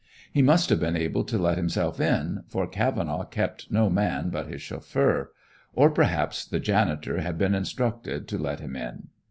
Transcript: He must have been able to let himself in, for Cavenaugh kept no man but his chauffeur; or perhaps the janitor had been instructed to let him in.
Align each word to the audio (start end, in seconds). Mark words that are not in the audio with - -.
He 0.33 0.41
must 0.41 0.71
have 0.71 0.79
been 0.79 0.97
able 0.97 1.23
to 1.25 1.37
let 1.37 1.57
himself 1.57 1.99
in, 1.99 2.43
for 2.47 2.65
Cavenaugh 2.65 3.23
kept 3.25 3.71
no 3.71 3.87
man 3.87 4.31
but 4.31 4.47
his 4.47 4.59
chauffeur; 4.59 5.31
or 5.75 5.91
perhaps 5.91 6.43
the 6.43 6.59
janitor 6.59 7.19
had 7.21 7.37
been 7.37 7.53
instructed 7.53 8.27
to 8.29 8.39
let 8.39 8.61
him 8.61 8.75
in. 8.75 9.09